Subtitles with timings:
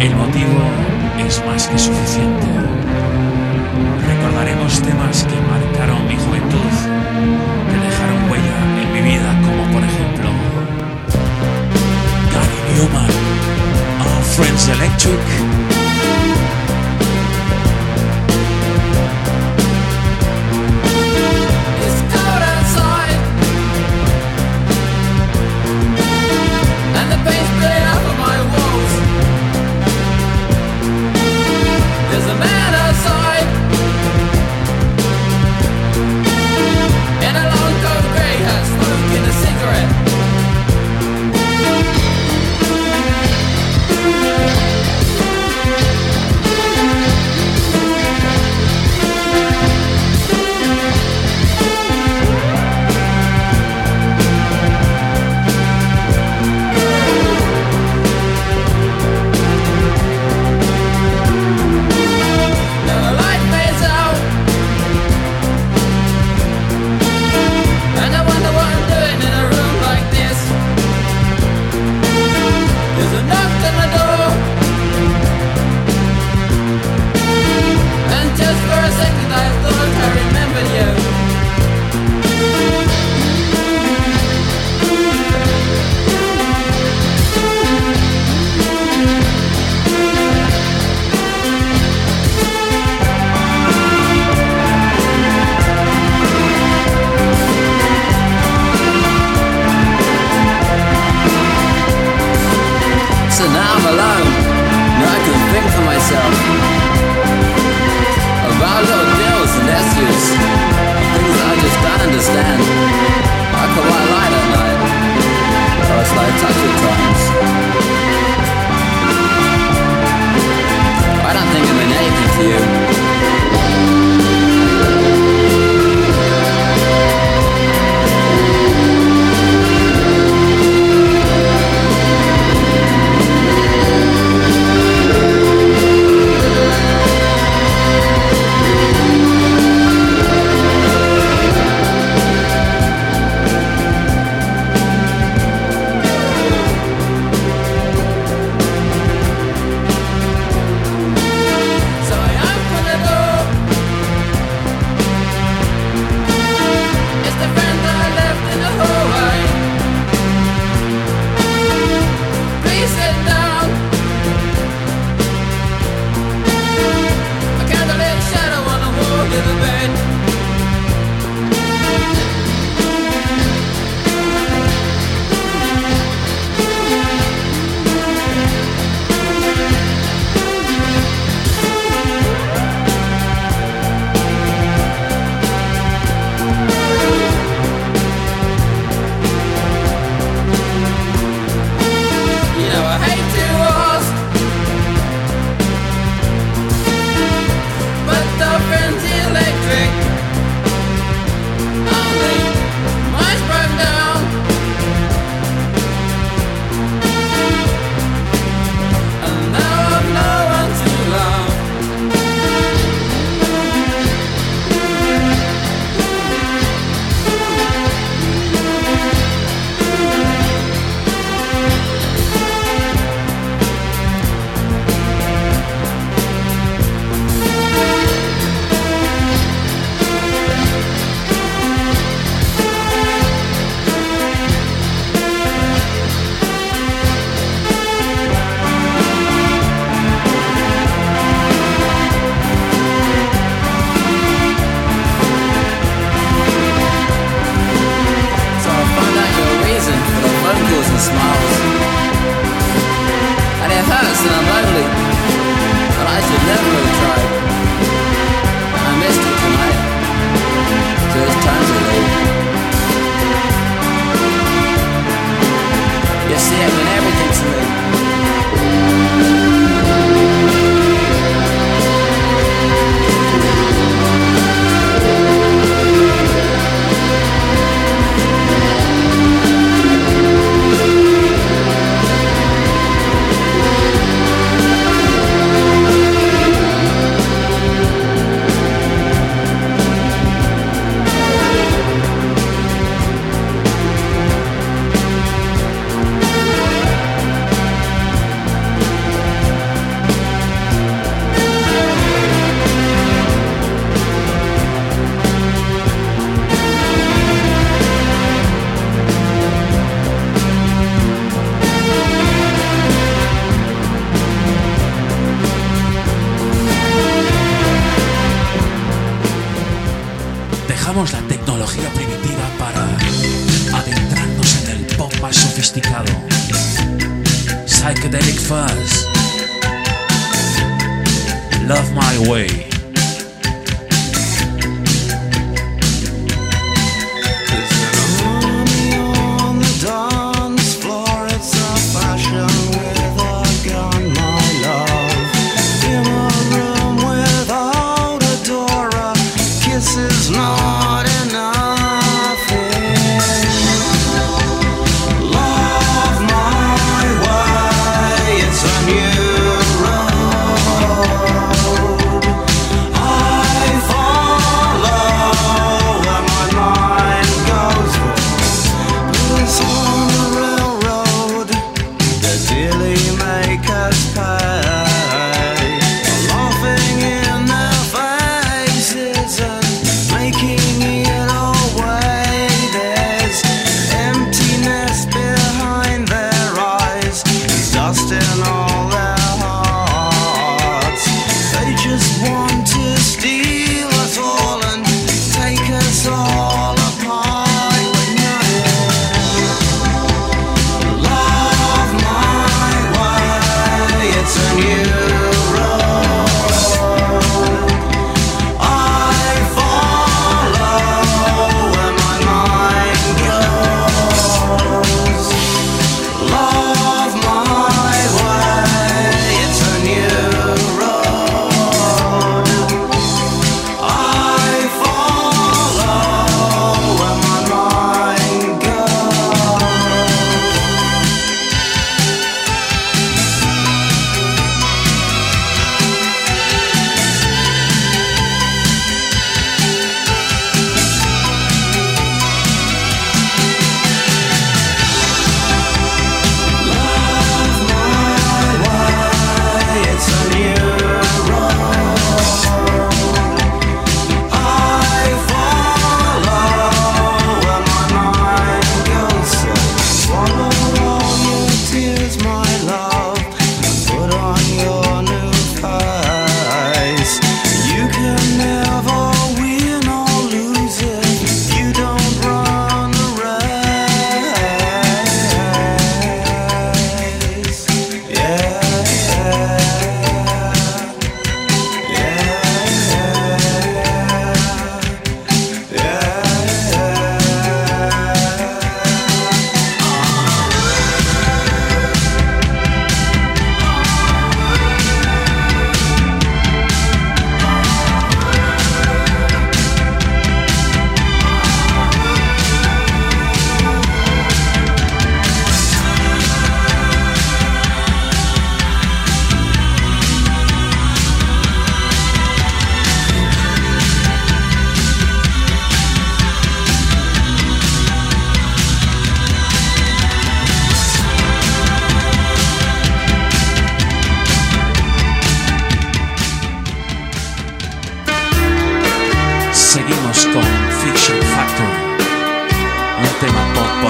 [0.00, 0.60] el motivo
[1.18, 2.46] es más que suficiente.
[4.06, 6.72] Recordaremos temas que marcaron mi juventud,
[7.70, 10.30] que dejaron huella en mi vida, como por ejemplo
[12.32, 13.10] Gary Newman,
[14.00, 15.20] Our Friends Electric,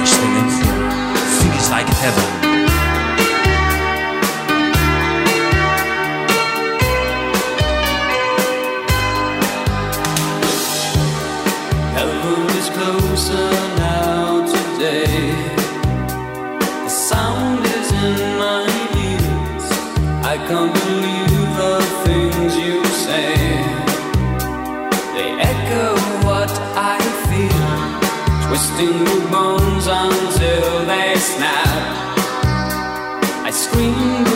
[0.00, 1.42] worse.
[1.42, 2.39] Feels like heaven.
[28.50, 31.68] twisting the bones until they snap.
[33.46, 34.29] I scream.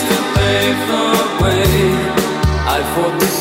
[0.00, 1.04] to pave the
[1.42, 1.62] way.
[2.76, 3.31] I fought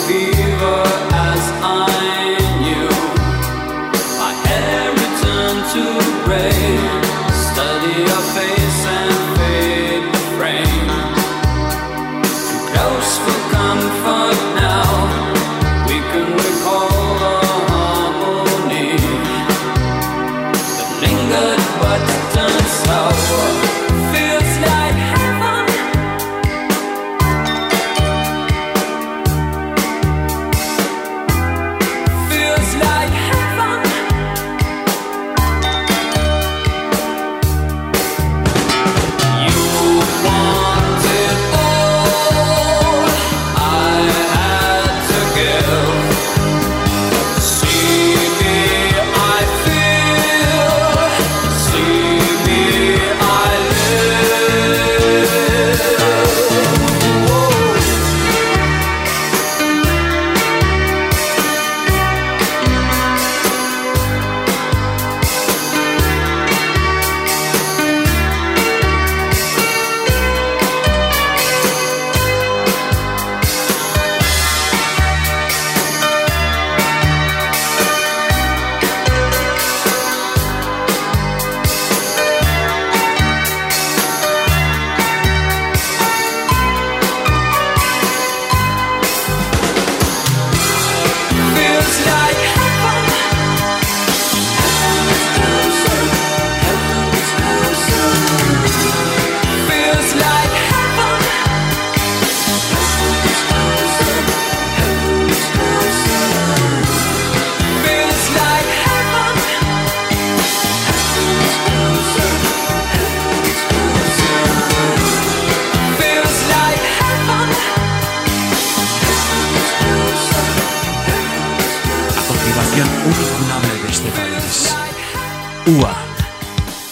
[125.71, 125.93] UA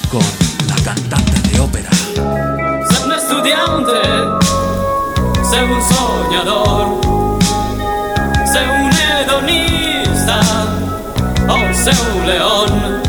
[0.09, 0.21] con
[0.69, 1.89] la cantante de ópera.
[1.91, 3.99] Ser un estudiante,
[5.49, 7.01] ser un soñador,
[8.45, 10.39] ser un hedonista
[11.49, 13.01] o ser un león,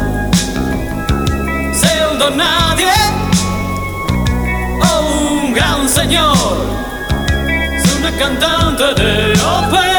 [1.72, 2.92] ser un don nadie
[4.82, 6.56] o un gran señor,
[7.84, 9.89] ser una cantante de ópera.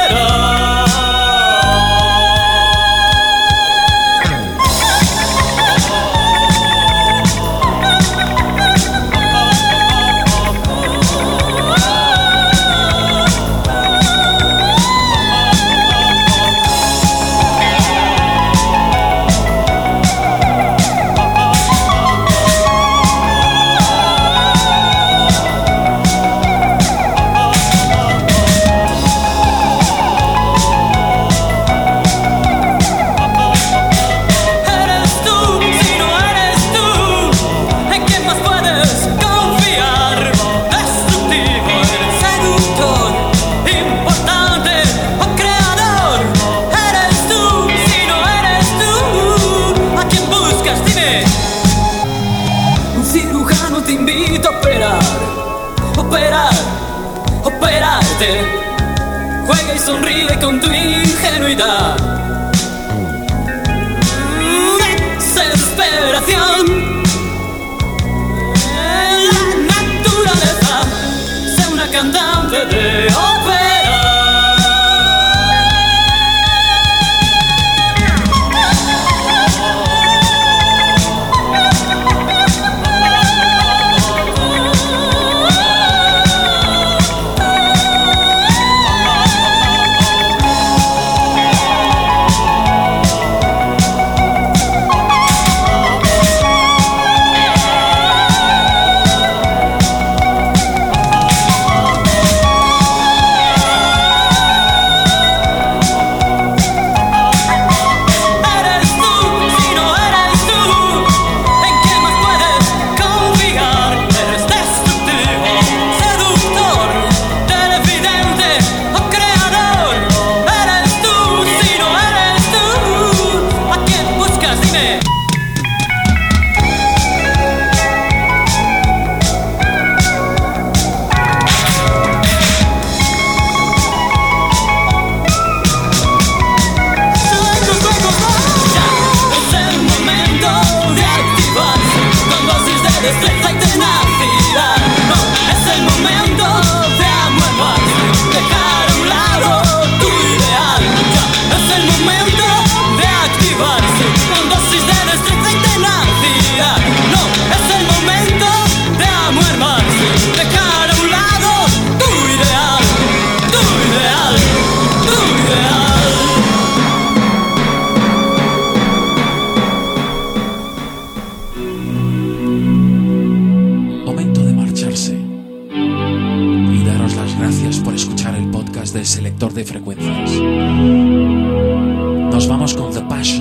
[182.62, 183.41] Vamos com the passion.